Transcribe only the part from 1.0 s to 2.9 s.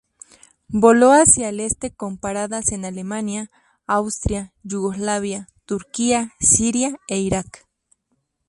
hacia el este con paradas en